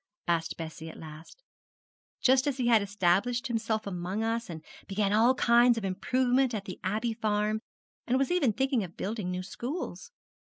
asked 0.27 0.57
Bessie 0.57 0.89
at 0.89 0.97
last; 0.97 1.43
'just 2.21 2.47
as 2.47 2.57
he 2.57 2.65
had 2.65 2.81
established 2.81 3.45
himself 3.45 3.85
among 3.85 4.23
us, 4.23 4.49
and 4.49 4.63
begun 4.87 5.13
all 5.13 5.35
kinds 5.35 5.77
of 5.77 5.85
improvement 5.85 6.55
at 6.55 6.65
the 6.65 6.79
Abbey 6.83 7.13
farm, 7.13 7.59
and 8.07 8.17
was 8.17 8.31
even 8.31 8.51
thinking 8.51 8.83
of 8.83 8.97
building 8.97 9.29
new 9.29 9.43
schools.' 9.43 10.09